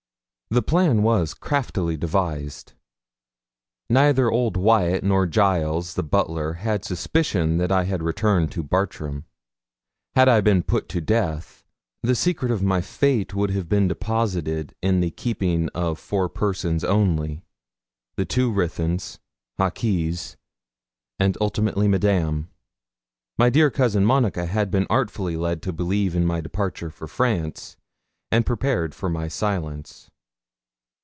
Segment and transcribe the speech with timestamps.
[0.53, 2.73] The plan was craftily devised.
[3.89, 8.61] Neither old Wyat nor Giles, the butler, had a suspicion that I had returned to
[8.61, 9.23] Bartram.
[10.13, 11.63] Had I been put to death,
[12.03, 16.83] the secret of my fate would have been deposited in the keeping of four persons
[16.83, 17.45] only
[18.17, 19.19] the two Ruthyns,
[19.57, 20.35] Hawkes,
[21.17, 22.49] and ultimately Madame.
[23.37, 27.77] My dear cousin Monica had been artfully led to believe in my departure for France,
[28.33, 30.09] and prepared for my silence.